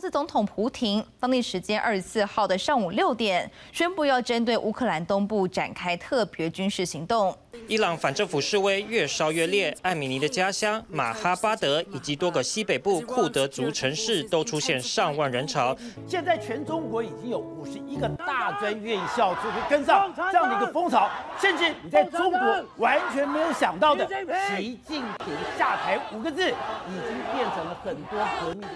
[0.00, 7.36] 俄罗斯总统普廷当地时间二十四号的上午六点宣布，要针对乌克兰东部展开特别军事行动。
[7.68, 15.76] 伊朗反政府示威越烧越烈，艾米尼的家乡马哈巴德以及多个西北部库德族城市都出现上万人潮。
[16.08, 22.40] 现在全中国已经有五十一个大专院校就会跟上这样的一个风潮，甚至你在中国
[22.78, 24.08] 完全没有想到的
[24.56, 28.68] “习近平下台”五个字，已经变成了很多革命的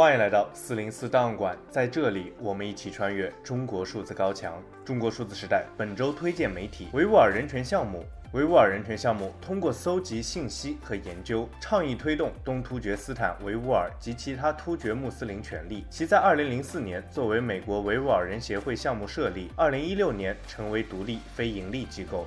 [0.00, 4.54] 欢迎来到四零四档案馆，在这里，我们一起穿越中国数字高墙。
[4.82, 8.02] 中国数字时代本周推荐媒体：维吾尔人权项目。
[8.32, 15.84] 维吾尔人权项目通过搜集信息和研究，倡议推动东突厥斯坦维吾尔及其他突厥穆斯林权利。
[15.90, 22.24] 其在二零零四年作为美国维吾尔人协会项目设立，二零一六年成为独立非营利机构。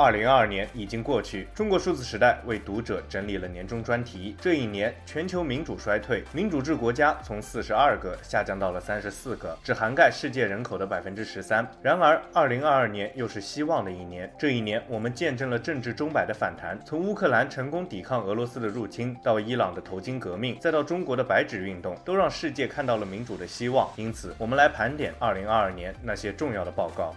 [0.00, 4.34] 二零二二年已经过去，中国数字时代为读者整理了年终专题。
[4.40, 11.70] 这一年，全球民主衰退，民主制国家从四十二个下降到了三十四个，只涵盖世界人口的百分之十三。
[11.82, 14.32] 然而，二零二二年又是希望的一年。
[14.38, 23.86] 这一年，我们见证了政治钟摆的反弹，从乌克兰成功抵抗俄罗斯的入侵，到伊朗的头巾革命，再到中国的白纸运动，都让世界看到了民主的希望。
[23.96, 27.14] 因此，我们来盘点二零二二年那些重要的报告。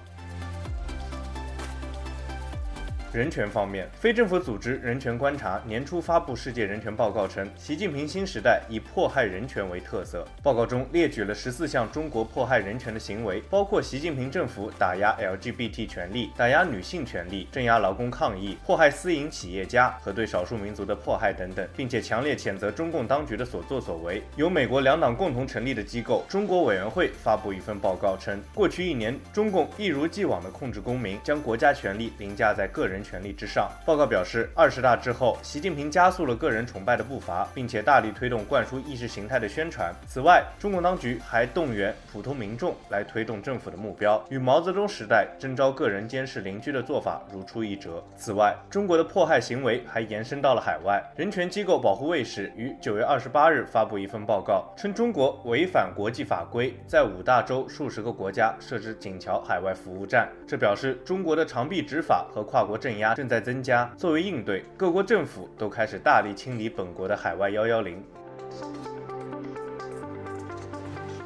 [3.13, 10.27] 人权方面，非政府组织人权观察年初发布世界人权报告称，习近平新时代以迫害人权为特色。
[10.41, 24.23] 报告中列举了十四项中国迫害人权的行为，包括习近平政府打压 LGBT 权利、打压女性权利、镇压劳工抗议、迫害私营企业家和对少数民族的迫害等等，并且强烈谴责中共当局的所作所为。
[24.37, 33.69] 由美国两党共同成立的机构中国委员会发布一份报告称，过去一年，中共一如既往地控制公民，将国家权力凌驾在个人权力之上。
[33.85, 39.93] 报告表示，二十大之后，习近平加速了个人崇拜的步伐，并且大力推动灌输意识形态的宣传。
[40.07, 48.03] 此外，中共当局还动员普通民众来推动政府的目标，与毛泽东时代征召个人监视邻居的做法如出一辙。
[48.15, 51.03] 此外，中国的迫害行为还延伸到了海外。
[51.15, 60.29] 人权机构保护卫士于九月二十八日发布一份报告，称中国违反国际法规，在五大洲数十个国家设置警桥海外服务站。
[60.47, 63.33] 这表示中国的长臂执法和跨国政压正在。
[63.33, 63.91] 在增加。
[63.97, 67.99] 作为应对，各国政府都开始大力清理本国的海外幺幺零。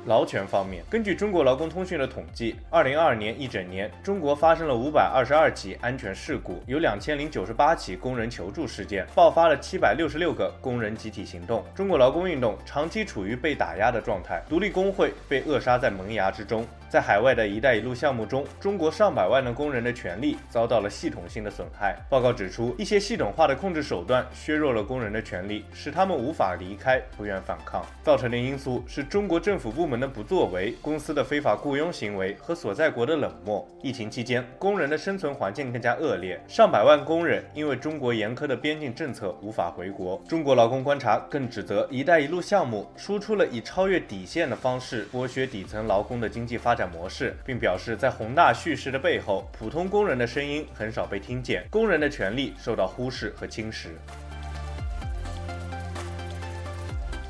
[0.07, 11.61] 劳权方面，根据中国劳工通讯的统计，二零二二年一整年，中国发生了五百二十二起安全事故，有两千零九十八起工人求助事件，爆发了七百六十六个工人集体行动。
[11.75, 16.65] 中国劳工运动长期处于被打压的状态，独立工会被扼杀在萌芽之中。
[16.89, 21.97] 在海外的一带一路项目中，中国上百万的工人的权利遭到了系统性的损害。
[22.09, 27.85] 报告指出，一些系统化的控制手段削弱了工人的权利，使他们无法离开，不愿反抗。
[28.01, 33.67] 造成的因素是中国政府部门的不作为、公司的非法雇佣行为和所在国的冷漠。
[33.83, 40.23] 疫情期间，工人的生存环境更加恶劣，上百万工人因为中国严苛的边境政策无法回国。
[40.25, 46.77] 中国劳工观察更指责“一带一路”项目输出了以超越底线的方式剥削底层劳工的经济发展。
[46.77, 53.87] 展模式，并表示，在宏大叙事的背后，普通工人的声音很少被听见，工人的权利受到忽视和侵蚀。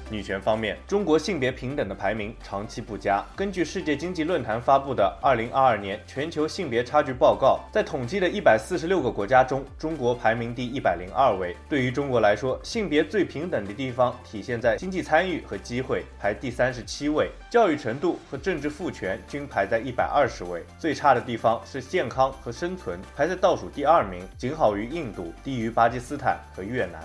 [0.09, 3.23] 女权方面，中国性别平等的排名长期不佳。
[3.35, 11.55] 根据世界经济论坛发布的《二零二二年全球性别差距报告》，在统计的一百四十六个国家中，中国排名第一百零二位。
[11.69, 20.63] 对于中国来说，性别最平等的地方体现在经济参与和机会，排第三十七位；教育程度和政治赋权均排在一百二十位。
[20.79, 27.01] 最差的地方是健康和生存，排在倒数第二名，仅好于印度，低于巴基斯坦和越南。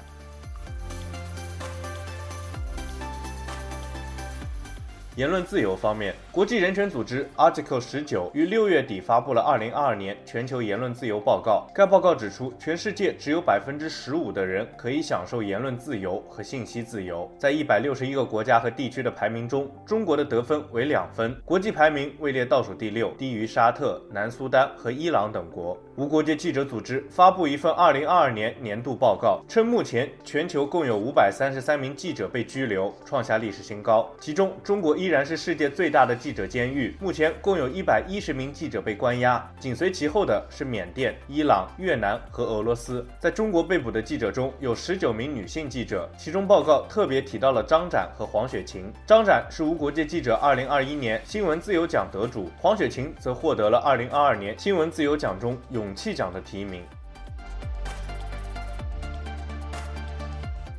[5.17, 11.67] 言论自由方面，国际人权组织 Article 十九于六月底发布了二零二二年全球言论自由报告。
[11.75, 17.31] 该报告指出，全世界只有百分之十五的人可以享受言论自由和信息自由。
[17.39, 25.79] 在一百六十一个国家和地区的排名中，中国的得分为两分，国际排名位列倒数第六，低于沙特、南苏丹和伊朗等国。
[25.97, 34.97] 无国界记者组织发布一份二零二二年年度报告，称目前全球共有五百三十三名记者被拘留，创下历史新高，其中中国。
[35.03, 43.05] 依然是世界最大的记者监狱，目前共有一百一十名记者被关押，紧随其后的是缅甸、伊朗、越南和俄罗斯。
[43.19, 48.93] 在中国被捕的记者中有十九名女性记者，其中报告特别提到了张展和黄雪晴。
[49.05, 56.81] 张展是无国界记者二零二一年新闻自由奖得主，黄雪晴则获得了二零二二年新闻自由奖中勇气奖的提名。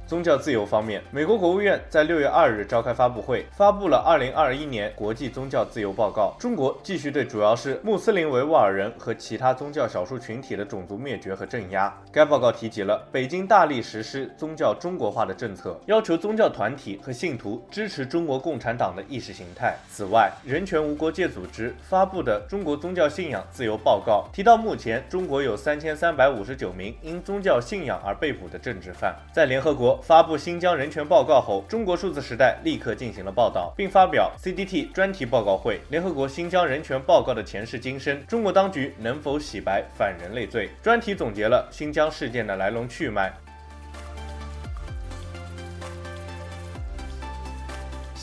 [0.05, 6.35] 宗教自由方面，美国国务院在六月二日召开发布会，发布了二零二一年国际宗教自由报告。
[6.37, 11.91] 中国继续对主要是穆斯林维吾尔人和其他宗教少数群体的种族灭绝和镇压。
[12.11, 19.75] 该报告提及了北京大力实施宗教中国化的政策，要求宗教团体和信徒支持中国共产党的意识形态。
[19.89, 29.15] 此外，人权无国界组织发布的《中国宗教信仰自由报告》提到，目前中国有三千三百五十九名因宗教信仰而被捕的政治犯。
[29.31, 40.69] 在联合国发布新疆人权报告后，中国数字时代立刻进行了报道，并发表 CDT 专题报告会：联合国新疆人权报告的前世今生，中国当局能否洗白反人类罪？
[40.81, 43.33] 专题总结了新疆事件的来龙去脉。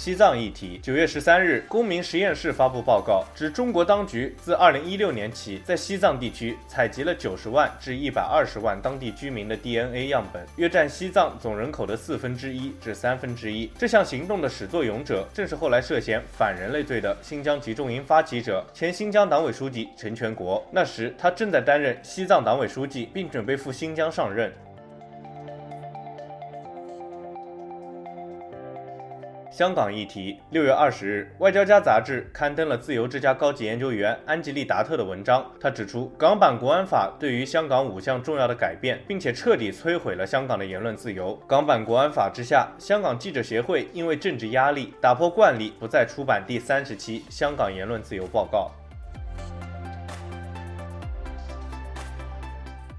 [0.03, 13.71] 西藏议题，九月十三日，公民实验室发布报告，指中国当局自二零一六年起，在西藏地区采集了九十万至一百二十万当地居民的 DNA 样本，约占西藏总人口的四分之一至三分之一。
[13.79, 20.67] 这项行动的始作俑者，正是后来涉嫌反人类罪的新疆集中营发起者、前新疆党委书记陈全国。
[20.73, 24.51] 那时，他正在担任西藏党委书记，并准备赴新疆上任。
[29.61, 35.45] 香港议题，六月二十日，《外交家》杂志刊登了自由之家高级研究员安吉利达特的文章。
[35.61, 41.39] 他指出，港版国安法对于香港五项重要的改变，并且彻底摧毁了香港的言论自由。
[41.47, 48.71] 港版国安法之下，香港记者协会因为政治压力，打破惯例，不再出版第三十期《香港言论自由报告》。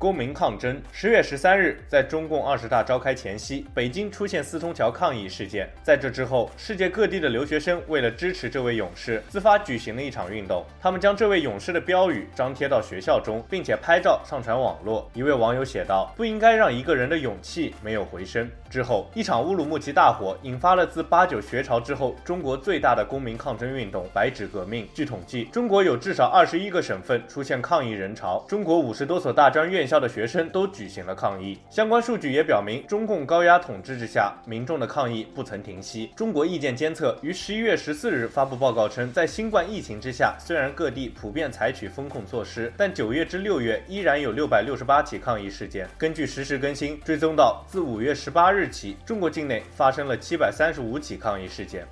[0.01, 0.81] 公民抗争。
[0.91, 5.69] 十月十三日，在中共二十大召开前夕，北京出现四通桥抗议事件。
[5.83, 10.65] 在这之后，世界各地的留学生为了支持这位勇士，自发举行了一场运动。
[10.81, 15.07] 他们将这位勇士的标语张贴到学校中，并且拍照上传网络。
[15.13, 24.87] 一位网友写道：“不应该让一个人的勇气没有回声。”之后，一场乌鲁木齐大火引发了自八九学潮之后中国最大的公民抗争运动——白纸革命。
[24.95, 31.59] 据统计，中国有至少二十一个省份出现抗议人潮，中国五十多所大专院校的学生都举行了抗议。
[31.69, 36.09] 相关数据也表明，中共高压统治之下，民众的抗议不曾停息。
[36.15, 45.85] 中国意见监测于十一月十四日发布报告称，在新冠疫情之下，虽然各地普遍采取封控措施，但九月至六月依然有六百六十八起抗议事件。
[45.97, 51.85] 根据实时更新，追踪到自五月十八日起，中国境内发生了七百三十五起抗议事件。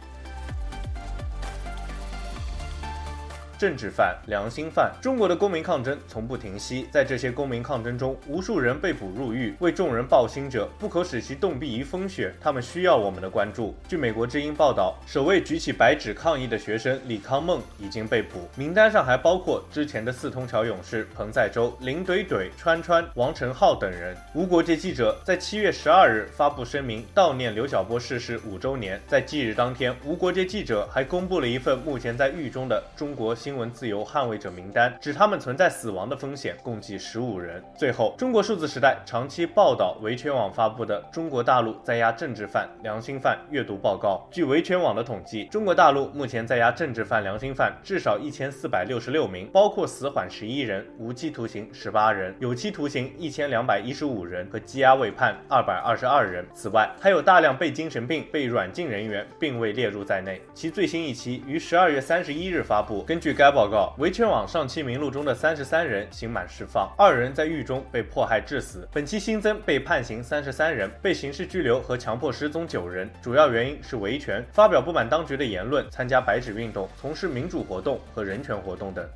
[3.60, 6.88] 政治犯、良心犯，中国的公民抗争从不停息。
[6.94, 12.34] 在这些公民抗争中，无数人被捕入狱，为众人抱薪者不可使其冻毙于风雪。
[12.40, 13.76] 他们需要我们的关注。
[13.86, 24.16] 据美国之音报道，首位举起白纸抗议的学生李康梦已经被捕，名单上还包括之前的四通桥勇士彭在洲、林怼怼、川川、王成浩等人。
[24.34, 29.02] 无国界记者在七月十二日发布声明，悼念刘晓波逝世五周年。
[29.06, 37.60] 在忌日当天，无国界记者还公布了一份目前在狱中的中国新新闻自由捍卫者名单，指他们存在死亡的风险，共计十五人。
[37.76, 44.24] 最后，中国数字时代长期报道维权网发布的《中国大陆在押政治犯、良心犯阅读报告》。
[44.32, 56.46] 据维权网的统计，中国大陆目前在押政治犯、良心犯至少一千四百六十六名，包括死缓十一人、无期徒刑十八人、有期徒刑一千两百一十五人和羁押未判二百二十二人。
[56.54, 60.40] 此外，还有大量被精神病、被软禁人员并未列入在内。
[60.54, 63.00] 其最新一期于十二月三十一日发布。
[63.06, 63.96] 根据该报告。
[64.00, 68.86] 维权网上期名录中的三十三人刑满释放，二人在狱中被迫害致死。
[68.92, 79.08] 本期新增被判刑三十三人，被刑事拘留和强迫失踪九人，主要原因是维权、发表不满当局的言论、参加白纸运动、从事民主活动和人权活动等。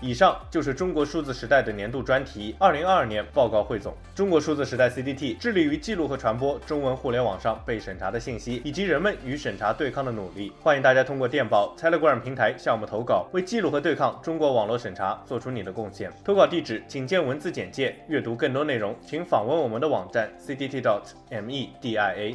[0.00, 3.94] 以上就是中国数字时代的年度专题二零二二年报告汇总。
[4.14, 10.52] 中国数字时代 CDT 致力于记录和传播中文互联网上被审查的信息，以及人们与审查对抗的努力。
[10.60, 16.12] 欢迎大家通过电报 Telegram 平台向我们投稿，为记录和对抗中国网络审查做出你的贡献。
[16.24, 17.96] 投稿地址请见文字简介。
[18.08, 22.34] 阅读更多内容，请访问我们的网站 cdt.media。